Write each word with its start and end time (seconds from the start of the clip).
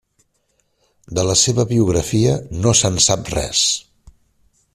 De 1.19 1.25
la 1.27 1.35
seva 1.41 1.67
biografia 1.73 2.33
no 2.65 2.75
se'n 2.83 3.01
sap 3.11 3.33
res. 3.37 3.65